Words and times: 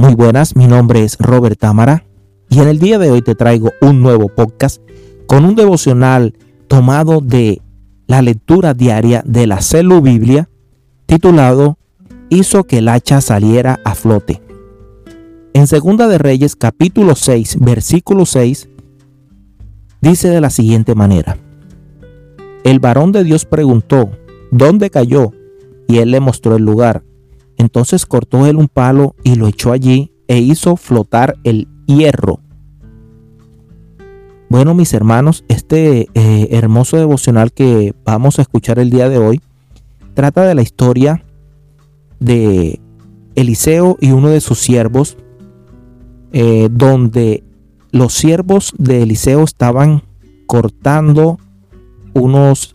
Muy 0.00 0.14
buenas, 0.14 0.56
mi 0.56 0.66
nombre 0.66 1.04
es 1.04 1.18
Robert 1.18 1.58
Támara 1.58 2.06
y 2.48 2.60
en 2.60 2.68
el 2.68 2.78
día 2.78 2.98
de 2.98 3.10
hoy 3.10 3.20
te 3.20 3.34
traigo 3.34 3.72
un 3.82 4.00
nuevo 4.00 4.30
podcast 4.30 4.80
con 5.26 5.44
un 5.44 5.54
devocional 5.54 6.38
tomado 6.68 7.20
de 7.20 7.60
la 8.06 8.22
lectura 8.22 8.72
diaria 8.72 9.22
de 9.26 9.46
la 9.46 9.60
Celu 9.60 10.00
Biblia 10.00 10.48
titulado 11.04 11.76
Hizo 12.30 12.64
que 12.64 12.78
el 12.78 12.88
hacha 12.88 13.20
saliera 13.20 13.78
a 13.84 13.94
flote. 13.94 14.40
En 15.52 15.66
Segunda 15.66 16.08
de 16.08 16.16
Reyes 16.16 16.56
capítulo 16.56 17.14
6 17.14 17.58
versículo 17.60 18.24
6 18.24 18.70
dice 20.00 20.30
de 20.30 20.40
la 20.40 20.48
siguiente 20.48 20.94
manera. 20.94 21.36
El 22.64 22.80
varón 22.80 23.12
de 23.12 23.22
Dios 23.22 23.44
preguntó, 23.44 24.10
¿dónde 24.50 24.88
cayó? 24.88 25.32
Y 25.88 25.98
él 25.98 26.10
le 26.10 26.20
mostró 26.20 26.56
el 26.56 26.64
lugar. 26.64 27.02
Entonces 27.60 28.06
cortó 28.06 28.46
él 28.46 28.56
un 28.56 28.68
palo 28.68 29.14
y 29.22 29.34
lo 29.34 29.46
echó 29.46 29.72
allí 29.72 30.14
e 30.28 30.38
hizo 30.38 30.76
flotar 30.76 31.36
el 31.44 31.68
hierro. 31.86 32.40
Bueno, 34.48 34.74
mis 34.74 34.94
hermanos, 34.94 35.44
este 35.48 36.08
eh, 36.14 36.48
hermoso 36.52 36.96
devocional 36.96 37.52
que 37.52 37.94
vamos 38.02 38.38
a 38.38 38.42
escuchar 38.42 38.78
el 38.78 38.88
día 38.88 39.10
de 39.10 39.18
hoy 39.18 39.42
trata 40.14 40.46
de 40.46 40.54
la 40.54 40.62
historia 40.62 41.22
de 42.18 42.80
Eliseo 43.34 43.98
y 44.00 44.12
uno 44.12 44.30
de 44.30 44.40
sus 44.40 44.58
siervos, 44.58 45.18
eh, 46.32 46.70
donde 46.72 47.44
los 47.90 48.14
siervos 48.14 48.72
de 48.78 49.02
Eliseo 49.02 49.44
estaban 49.44 50.02
cortando 50.46 51.38
unos 52.14 52.74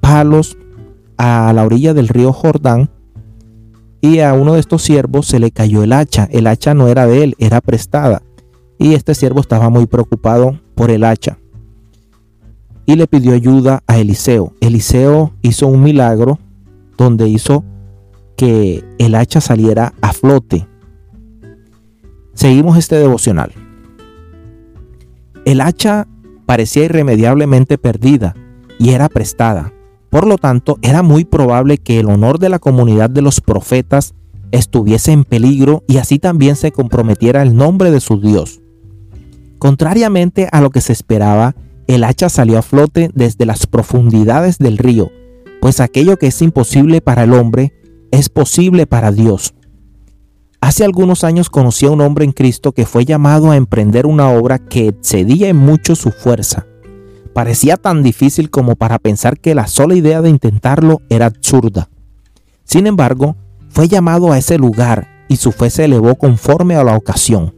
palos 0.00 0.58
a 1.16 1.52
la 1.52 1.64
orilla 1.64 1.94
del 1.94 2.08
río 2.08 2.32
Jordán 2.32 2.90
y 4.04 4.20
a 4.20 4.34
uno 4.34 4.52
de 4.52 4.60
estos 4.60 4.82
siervos 4.82 5.26
se 5.26 5.38
le 5.38 5.50
cayó 5.50 5.82
el 5.82 5.94
hacha. 5.94 6.28
El 6.30 6.46
hacha 6.46 6.74
no 6.74 6.88
era 6.88 7.06
de 7.06 7.24
él, 7.24 7.36
era 7.38 7.62
prestada. 7.62 8.20
Y 8.78 8.92
este 8.92 9.14
siervo 9.14 9.40
estaba 9.40 9.70
muy 9.70 9.86
preocupado 9.86 10.60
por 10.74 10.90
el 10.90 11.04
hacha. 11.04 11.38
Y 12.84 12.96
le 12.96 13.06
pidió 13.06 13.32
ayuda 13.32 13.82
a 13.86 13.96
Eliseo. 13.96 14.52
Eliseo 14.60 15.32
hizo 15.40 15.68
un 15.68 15.82
milagro 15.82 16.38
donde 16.98 17.30
hizo 17.30 17.64
que 18.36 18.84
el 18.98 19.14
hacha 19.14 19.40
saliera 19.40 19.94
a 20.02 20.12
flote. 20.12 20.68
Seguimos 22.34 22.76
este 22.76 22.96
devocional. 22.96 23.52
El 25.46 25.62
hacha 25.62 26.06
parecía 26.44 26.84
irremediablemente 26.84 27.78
perdida 27.78 28.36
y 28.78 28.90
era 28.90 29.08
prestada. 29.08 29.72
Por 30.14 30.28
lo 30.28 30.38
tanto, 30.38 30.78
era 30.80 31.02
muy 31.02 31.24
probable 31.24 31.76
que 31.76 31.98
el 31.98 32.08
honor 32.08 32.38
de 32.38 32.48
la 32.48 32.60
comunidad 32.60 33.10
de 33.10 33.20
los 33.20 33.40
profetas 33.40 34.14
estuviese 34.52 35.10
en 35.10 35.24
peligro 35.24 35.82
y 35.88 35.96
así 35.96 36.20
también 36.20 36.54
se 36.54 36.70
comprometiera 36.70 37.42
el 37.42 37.56
nombre 37.56 37.90
de 37.90 37.98
su 37.98 38.20
Dios. 38.20 38.60
Contrariamente 39.58 40.48
a 40.52 40.60
lo 40.60 40.70
que 40.70 40.80
se 40.80 40.92
esperaba, 40.92 41.56
el 41.88 42.04
hacha 42.04 42.28
salió 42.28 42.60
a 42.60 42.62
flote 42.62 43.10
desde 43.12 43.44
las 43.44 43.66
profundidades 43.66 44.58
del 44.58 44.78
río, 44.78 45.10
pues 45.60 45.80
aquello 45.80 46.16
que 46.16 46.28
es 46.28 46.40
imposible 46.42 47.00
para 47.00 47.24
el 47.24 47.32
hombre 47.32 47.72
es 48.12 48.28
posible 48.28 48.86
para 48.86 49.10
Dios. 49.10 49.54
Hace 50.60 50.84
algunos 50.84 51.24
años 51.24 51.50
conocí 51.50 51.86
a 51.86 51.90
un 51.90 52.00
hombre 52.00 52.24
en 52.24 52.30
Cristo 52.30 52.70
que 52.70 52.86
fue 52.86 53.04
llamado 53.04 53.50
a 53.50 53.56
emprender 53.56 54.06
una 54.06 54.30
obra 54.30 54.60
que 54.60 54.86
excedía 54.86 55.48
en 55.48 55.56
mucho 55.56 55.96
su 55.96 56.12
fuerza 56.12 56.68
parecía 57.34 57.76
tan 57.76 58.02
difícil 58.02 58.48
como 58.48 58.76
para 58.76 58.98
pensar 58.98 59.38
que 59.38 59.54
la 59.54 59.66
sola 59.66 59.94
idea 59.94 60.22
de 60.22 60.30
intentarlo 60.30 61.02
era 61.10 61.26
absurda. 61.26 61.90
Sin 62.64 62.86
embargo, 62.86 63.36
fue 63.68 63.88
llamado 63.88 64.32
a 64.32 64.38
ese 64.38 64.56
lugar 64.56 65.08
y 65.28 65.36
su 65.36 65.52
fe 65.52 65.68
se 65.68 65.84
elevó 65.84 66.14
conforme 66.14 66.76
a 66.76 66.84
la 66.84 66.96
ocasión. 66.96 67.54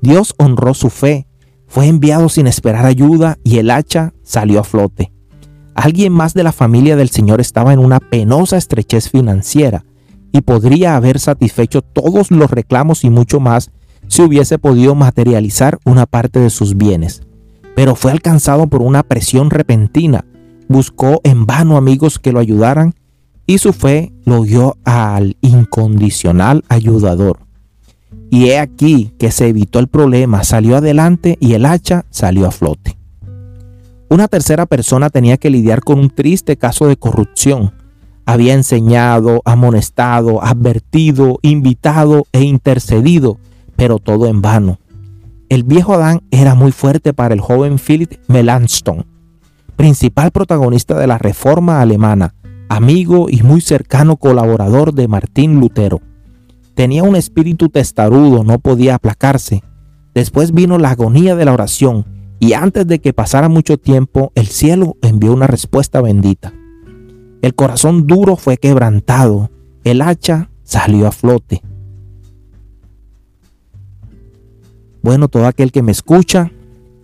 Dios 0.00 0.34
honró 0.38 0.72
su 0.72 0.88
fe, 0.88 1.26
fue 1.66 1.88
enviado 1.88 2.28
sin 2.28 2.46
esperar 2.46 2.86
ayuda 2.86 3.38
y 3.44 3.58
el 3.58 3.70
hacha 3.70 4.14
salió 4.22 4.60
a 4.60 4.64
flote. 4.64 5.12
Alguien 5.74 6.12
más 6.12 6.32
de 6.32 6.44
la 6.44 6.52
familia 6.52 6.96
del 6.96 7.10
Señor 7.10 7.40
estaba 7.40 7.72
en 7.72 7.80
una 7.80 7.98
penosa 7.98 8.56
estrechez 8.56 9.10
financiera 9.10 9.84
y 10.30 10.42
podría 10.42 10.96
haber 10.96 11.18
satisfecho 11.18 11.82
todos 11.82 12.30
los 12.30 12.50
reclamos 12.50 13.04
y 13.04 13.10
mucho 13.10 13.40
más 13.40 13.70
si 14.06 14.22
hubiese 14.22 14.58
podido 14.58 14.94
materializar 14.94 15.78
una 15.84 16.06
parte 16.06 16.40
de 16.40 16.50
sus 16.50 16.76
bienes 16.76 17.22
pero 17.74 17.94
fue 17.94 18.12
alcanzado 18.12 18.66
por 18.66 18.82
una 18.82 19.02
presión 19.02 19.50
repentina. 19.50 20.24
Buscó 20.68 21.20
en 21.24 21.46
vano 21.46 21.76
amigos 21.76 22.18
que 22.18 22.32
lo 22.32 22.38
ayudaran 22.38 22.94
y 23.46 23.58
su 23.58 23.72
fe 23.72 24.12
lo 24.24 24.44
dio 24.44 24.76
al 24.84 25.36
incondicional 25.40 26.64
ayudador. 26.68 27.40
Y 28.30 28.46
he 28.46 28.58
aquí 28.58 29.12
que 29.18 29.30
se 29.30 29.48
evitó 29.48 29.78
el 29.78 29.88
problema, 29.88 30.44
salió 30.44 30.76
adelante 30.76 31.36
y 31.40 31.54
el 31.54 31.66
hacha 31.66 32.06
salió 32.10 32.46
a 32.46 32.50
flote. 32.50 32.96
Una 34.08 34.28
tercera 34.28 34.66
persona 34.66 35.10
tenía 35.10 35.36
que 35.38 35.50
lidiar 35.50 35.80
con 35.80 35.98
un 35.98 36.10
triste 36.10 36.56
caso 36.56 36.86
de 36.86 36.96
corrupción. 36.96 37.72
Había 38.26 38.54
enseñado, 38.54 39.40
amonestado, 39.44 40.42
advertido, 40.42 41.38
invitado 41.42 42.26
e 42.32 42.42
intercedido, 42.42 43.38
pero 43.74 43.98
todo 43.98 44.26
en 44.26 44.42
vano. 44.42 44.78
El 45.52 45.64
viejo 45.64 45.92
Adán 45.92 46.22
era 46.30 46.54
muy 46.54 46.72
fuerte 46.72 47.12
para 47.12 47.34
el 47.34 47.42
joven 47.42 47.76
Philip 47.78 48.10
Melanchthon, 48.26 49.04
principal 49.76 50.30
protagonista 50.30 50.98
de 50.98 51.06
la 51.06 51.18
reforma 51.18 51.82
alemana, 51.82 52.34
amigo 52.70 53.26
y 53.28 53.42
muy 53.42 53.60
cercano 53.60 54.16
colaborador 54.16 54.94
de 54.94 55.08
Martín 55.08 55.60
Lutero. 55.60 56.00
Tenía 56.74 57.02
un 57.02 57.16
espíritu 57.16 57.68
testarudo, 57.68 58.44
no 58.44 58.60
podía 58.60 58.94
aplacarse. 58.94 59.62
Después 60.14 60.52
vino 60.52 60.78
la 60.78 60.92
agonía 60.92 61.36
de 61.36 61.44
la 61.44 61.52
oración 61.52 62.06
y 62.40 62.54
antes 62.54 62.86
de 62.86 63.00
que 63.00 63.12
pasara 63.12 63.50
mucho 63.50 63.76
tiempo, 63.76 64.32
el 64.34 64.46
cielo 64.46 64.96
envió 65.02 65.34
una 65.34 65.48
respuesta 65.48 66.00
bendita. 66.00 66.54
El 67.42 67.54
corazón 67.54 68.06
duro 68.06 68.36
fue 68.36 68.56
quebrantado, 68.56 69.50
el 69.84 70.00
hacha 70.00 70.48
salió 70.62 71.06
a 71.08 71.12
flote. 71.12 71.60
Bueno, 75.02 75.26
todo 75.26 75.46
aquel 75.46 75.72
que 75.72 75.82
me 75.82 75.90
escucha, 75.90 76.52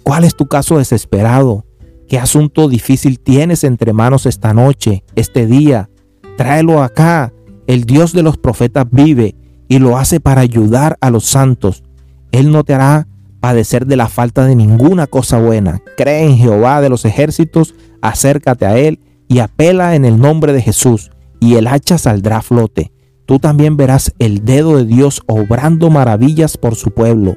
¿cuál 0.04 0.22
es 0.22 0.36
tu 0.36 0.46
caso 0.46 0.78
desesperado? 0.78 1.66
¿Qué 2.08 2.18
asunto 2.18 2.68
difícil 2.68 3.18
tienes 3.18 3.64
entre 3.64 3.92
manos 3.92 4.24
esta 4.24 4.54
noche, 4.54 5.02
este 5.16 5.46
día? 5.46 5.90
Tráelo 6.36 6.82
acá. 6.82 7.32
El 7.66 7.84
Dios 7.84 8.12
de 8.12 8.22
los 8.22 8.38
profetas 8.38 8.86
vive 8.90 9.34
y 9.68 9.80
lo 9.80 9.98
hace 9.98 10.20
para 10.20 10.40
ayudar 10.40 10.96
a 11.00 11.10
los 11.10 11.24
santos. 11.24 11.82
Él 12.30 12.52
no 12.52 12.62
te 12.62 12.72
hará 12.72 13.08
padecer 13.40 13.84
de 13.84 13.96
la 13.96 14.08
falta 14.08 14.46
de 14.46 14.54
ninguna 14.54 15.08
cosa 15.08 15.40
buena. 15.40 15.82
Cree 15.96 16.24
en 16.24 16.38
Jehová 16.38 16.80
de 16.80 16.88
los 16.88 17.04
ejércitos, 17.04 17.74
acércate 18.00 18.64
a 18.64 18.78
Él 18.78 19.00
y 19.26 19.40
apela 19.40 19.96
en 19.96 20.04
el 20.04 20.18
nombre 20.18 20.52
de 20.52 20.62
Jesús, 20.62 21.10
y 21.40 21.56
el 21.56 21.66
hacha 21.66 21.98
saldrá 21.98 22.38
a 22.38 22.42
flote. 22.42 22.92
Tú 23.26 23.38
también 23.38 23.76
verás 23.76 24.14
el 24.18 24.44
dedo 24.44 24.78
de 24.78 24.86
Dios 24.86 25.20
obrando 25.26 25.90
maravillas 25.90 26.56
por 26.56 26.76
su 26.76 26.92
pueblo 26.92 27.36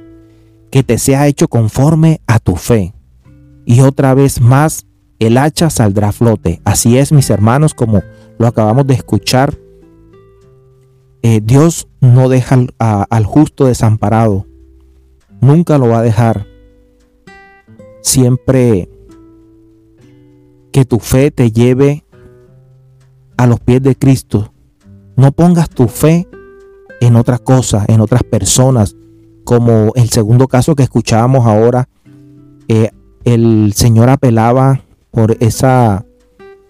que 0.71 0.83
te 0.83 0.97
sea 0.97 1.27
hecho 1.27 1.47
conforme 1.47 2.21
a 2.27 2.39
tu 2.39 2.55
fe. 2.55 2.93
Y 3.65 3.81
otra 3.81 4.13
vez 4.13 4.41
más, 4.41 4.85
el 5.19 5.37
hacha 5.37 5.69
saldrá 5.69 6.09
a 6.09 6.11
flote. 6.13 6.61
Así 6.63 6.97
es, 6.97 7.11
mis 7.11 7.29
hermanos, 7.29 7.73
como 7.73 8.01
lo 8.39 8.47
acabamos 8.47 8.87
de 8.87 8.95
escuchar. 8.95 9.55
Eh, 11.21 11.41
Dios 11.43 11.87
no 11.99 12.29
deja 12.29 12.57
al 12.79 13.25
justo 13.25 13.67
desamparado. 13.67 14.47
Nunca 15.41 15.77
lo 15.77 15.89
va 15.89 15.99
a 15.99 16.03
dejar. 16.03 16.47
Siempre 18.01 18.89
que 20.71 20.85
tu 20.85 20.99
fe 20.99 21.29
te 21.31 21.51
lleve 21.51 22.03
a 23.37 23.45
los 23.45 23.59
pies 23.59 23.83
de 23.83 23.95
Cristo. 23.95 24.53
No 25.15 25.31
pongas 25.31 25.69
tu 25.69 25.87
fe 25.87 26.27
en 27.01 27.15
otras 27.15 27.41
cosas, 27.41 27.85
en 27.89 27.99
otras 28.01 28.23
personas, 28.23 28.95
como 29.51 29.91
el 29.95 30.09
segundo 30.09 30.47
caso 30.47 30.75
que 30.75 30.83
escuchábamos 30.83 31.45
ahora, 31.45 31.89
eh, 32.69 32.89
el 33.25 33.73
Señor 33.75 34.07
apelaba 34.07 34.79
por 35.11 35.35
esa 35.41 36.05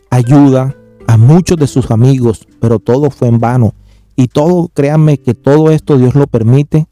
ayuda 0.09 0.75
a 1.05 1.15
muchos 1.15 1.59
de 1.59 1.67
sus 1.67 1.91
amigos, 1.91 2.47
pero 2.59 2.79
todo 2.79 3.11
fue 3.11 3.27
en 3.27 3.37
vano. 3.37 3.75
Y 4.15 4.29
todo, 4.29 4.71
créanme 4.73 5.19
que 5.19 5.35
todo 5.35 5.69
esto 5.69 5.99
Dios 5.99 6.15
lo 6.15 6.25
permite 6.25 6.87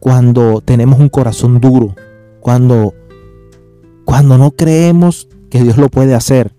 cuando 0.00 0.62
tenemos 0.62 0.98
un 0.98 1.10
corazón 1.10 1.60
duro, 1.60 1.94
cuando, 2.40 2.94
cuando 4.06 4.38
no 4.38 4.52
creemos 4.52 5.28
que 5.50 5.62
Dios 5.62 5.76
lo 5.76 5.90
puede 5.90 6.14
hacer. 6.14 6.56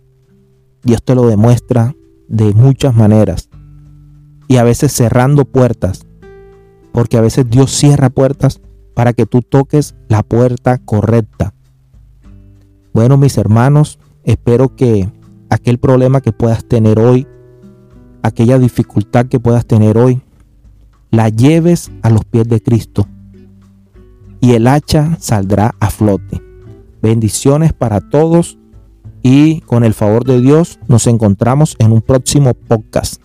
Dios 0.84 1.02
te 1.04 1.16
lo 1.16 1.26
demuestra 1.26 1.96
de 2.28 2.54
muchas 2.54 2.94
maneras. 2.94 3.50
Y 4.48 4.58
a 4.58 4.64
veces 4.64 4.92
cerrando 4.92 5.44
puertas 5.44 6.06
porque 6.94 7.18
a 7.18 7.22
veces 7.22 7.50
Dios 7.50 7.72
cierra 7.72 8.10
puertas 8.10 8.62
para 8.94 9.12
que 9.12 9.26
tú 9.26 9.42
toques 9.42 9.96
la 10.08 10.24
puerta 10.24 10.78
correcta. 10.78 11.54
Bueno, 12.94 13.18
mis 13.18 13.38
hermanos, 13.38 14.00
espero 14.24 14.76
que 14.76 15.10
aquel 15.50 15.80
problema 15.80 16.22
que 16.22 16.32
puedas 16.32 16.64
tener 16.64 17.00
hoy, 17.00 17.28
aquella 18.22 18.60
dificultad 18.60 19.26
que 19.26 19.40
puedas 19.40 19.66
tener 19.66 19.98
hoy, 19.98 20.22
la 21.10 21.30
lleves 21.30 21.92
a 22.04 22.10
los 22.10 22.24
pies 22.26 22.48
de 22.48 22.62
Cristo 22.62 23.08
y 24.40 24.54
el 24.54 24.68
hacha 24.68 25.18
saldrá 25.20 25.74
a 25.80 25.90
flote. 25.90 26.42
Bendiciones 27.02 27.74
para 27.74 28.02
todos 28.02 28.60
y 29.24 29.62
con 29.62 29.84
el 29.84 29.96
favor 29.96 30.26
de 30.26 30.40
Dios 30.42 30.80
nos 30.88 31.08
encontramos 31.08 31.76
en 31.80 31.92
un 31.92 32.02
próximo 32.02 32.54
podcast. 32.54 33.23